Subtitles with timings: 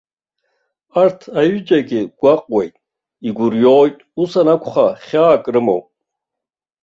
[1.01, 2.75] Арҭ аҩыџьагь гәаҟуеит,
[3.27, 5.85] игәырҩоит, ус анакәха хьаак рымоуп.